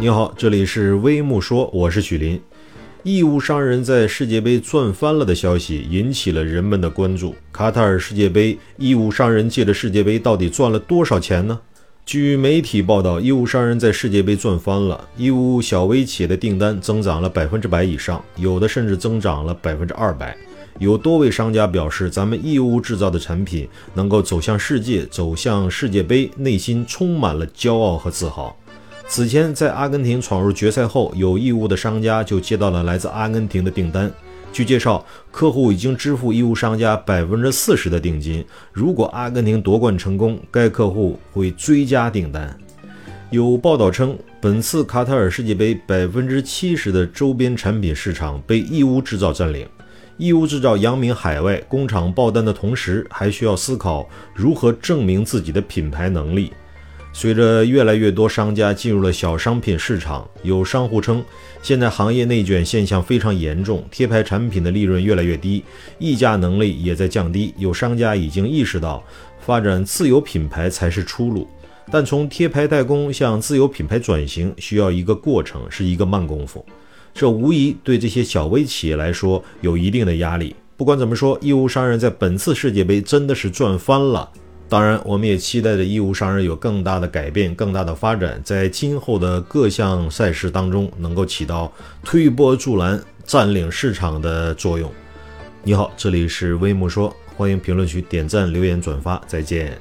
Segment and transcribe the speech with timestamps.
[0.00, 2.40] 你好，这里是微木说，我是许林。
[3.02, 7.34] 义乌商人在世界杯赚翻了的消息引起了人们的关注。
[7.50, 11.58] 卡塔尔世界杯，义乌商人借着世界杯到底赚了多少钱呢？
[12.06, 20.36] 据媒体报道，义乌商人在世界杯赚翻了，义乌小微企业的订单增长了百分之百以上，有的甚至增长了百分之二百。
[20.78, 28.56] 有多位商家表示，咱们义乌制造的产品能够走向世界，走向世界杯，内心充满了骄傲和自豪。
[29.10, 34.12] 此前，在阿根廷闯入决赛后，有义乌的商家就接到了来自阿根廷的订单。
[34.52, 38.44] 据介绍，客户已经支付义乌商家百分之四十的定金。
[38.70, 42.54] 如果阿根廷夺冠成功，该客户会追加订单。
[43.30, 49.66] 有报道称，本次卡塔尔世界杯百分之七十的周边产品市场被义乌制造占领。
[50.18, 56.52] 义乌制造扬名海外，工厂爆单的同时，还需要思考如何证明自己的品牌能力。
[57.18, 61.20] 随着越来越多商家进入了小商品市场，有商户称，
[61.60, 65.64] 现在行业内卷现象非常严重，贴牌产品的利润越来越低，
[65.98, 67.52] 议价能力也在降低。
[67.58, 69.02] 有商家已经意识到，
[69.40, 71.48] 发展自有品牌才是出路。
[71.90, 76.64] 但从贴牌代工向自有品牌转型，需要一个过程，是一个慢功夫。
[77.12, 80.54] 这无疑对这些小微企业来说有一定的压力。
[80.76, 84.30] 不管怎么说，义乌商人在本次世界杯真的是赚翻了。
[84.68, 91.72] 当然，我们也期待着义乌商人有更大的改变、更大的发展，在今后的各项赛事当中能够起到
[92.04, 94.92] 推波助澜、占领市场的作用。
[95.62, 99.78] 你好，这里是微木说，欢迎评论区点赞、留言、转发，再见。